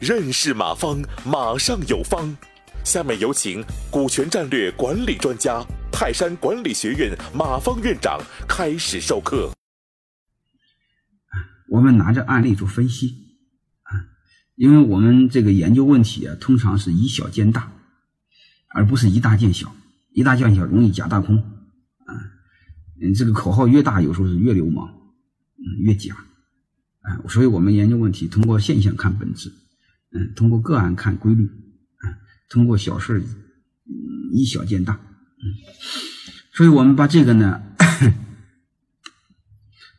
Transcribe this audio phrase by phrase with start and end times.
[0.00, 2.36] 认识马方，马上有方。
[2.84, 9.52] 下面有请股权战略管理专家、泰山管理学院马方院长开始授课。
[11.68, 13.36] 我们拿着案例做分析
[13.84, 13.94] 啊，
[14.56, 17.72] 因为我们这个研究问题啊，通常是以小见大，
[18.74, 19.72] 而不是以大见小。
[20.10, 22.12] 以大见小容易假大空啊。
[23.00, 24.92] 嗯，这个口号越大，有时候是越流氓，
[25.82, 26.14] 越假
[27.02, 27.20] 啊。
[27.28, 29.52] 所以我们研究问题，通过现象看本质。
[30.14, 32.04] 嗯，通过个案看规律，啊，
[32.50, 33.24] 通过小事
[34.30, 35.40] 以小见大，嗯，
[36.52, 37.62] 所以我们把这个呢，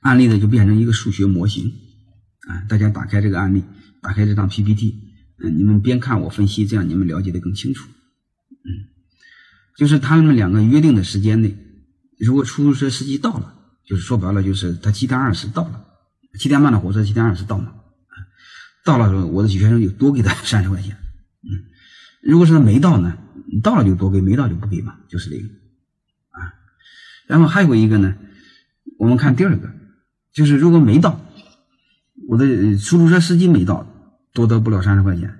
[0.00, 1.72] 案例呢就变成一个数学模型，
[2.48, 3.62] 啊，大家打开这个案例，
[4.02, 4.96] 打开这张 PPT，
[5.44, 7.88] 嗯，你们边看我分析，这样你们了解的更清楚，
[8.64, 8.90] 嗯，
[9.76, 11.56] 就是他们两个约定的时间内，
[12.18, 13.59] 如果出租车司机到了，
[13.90, 15.84] 就是说白了就是他七点二十到了，
[16.38, 17.74] 七点半的火车七点二十到嘛。
[18.84, 20.96] 到了时候，我的学生就多给他三十块钱。
[21.42, 21.50] 嗯，
[22.22, 23.18] 如果是他没到呢，
[23.64, 25.42] 到了就多给，没到就不给嘛，就是这个。
[25.42, 26.54] 啊，
[27.26, 28.14] 然后还有一个呢，
[28.96, 29.68] 我们看第二个，
[30.32, 31.20] 就是如果没到，
[32.28, 33.84] 我的出租车司机没到，
[34.32, 35.36] 多得不了三十块钱。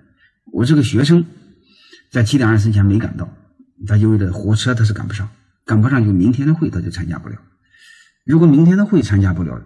[0.52, 1.24] 我这个学生
[2.10, 3.32] 在七点二十前没赶到，
[3.86, 5.30] 他意味着火车他是赶不上，
[5.64, 7.36] 赶不上就明天的会他就参加不了。
[8.30, 9.60] 如果明天的会参加不了，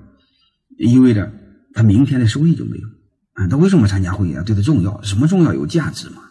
[0.78, 1.30] 意味着
[1.74, 2.88] 他明天的收益就没有。
[3.34, 4.42] 啊，他为什么参加会议啊？
[4.42, 5.52] 对他重要，什么重要？
[5.52, 6.22] 有价值嘛？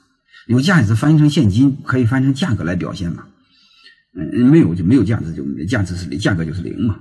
[0.48, 3.28] 有价值翻译成现金，可以翻译成价格来表现嘛？
[4.16, 7.00] 嗯，没有就没有价值，就价值是零，价格就是零嘛？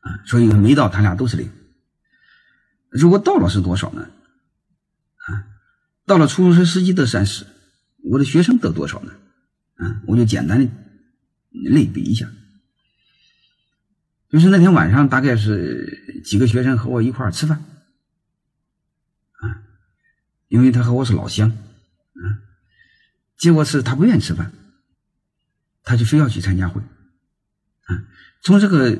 [0.00, 1.48] 啊，所以没到，他俩都是零。
[2.90, 4.02] 如果到了是多少呢？
[4.02, 5.46] 啊，
[6.04, 7.46] 到了出租车司机得三十，
[8.02, 9.12] 我的学生得多少呢？
[9.76, 10.70] 啊，我就简单的
[11.70, 12.28] 类比一下，
[14.30, 17.58] 就是那天晚上大概是几个学生和我一块儿吃饭。
[17.58, 17.66] 啊
[20.48, 22.26] 因为他和我是老乡，啊，
[23.38, 24.50] 结果是他不愿意吃饭，
[25.84, 28.02] 他就非要去参加会，啊，
[28.42, 28.98] 从这个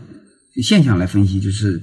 [0.63, 1.83] 现象来分析，就是